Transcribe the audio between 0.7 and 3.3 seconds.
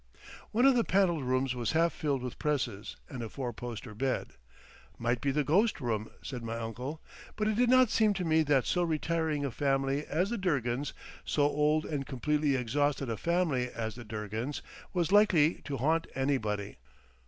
the panelled rooms was half filled with presses and a